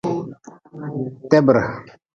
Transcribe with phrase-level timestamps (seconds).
[1.29, 1.63] Tebre.